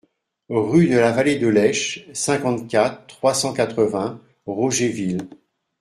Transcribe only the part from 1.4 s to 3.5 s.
l'Esch, cinquante-quatre, trois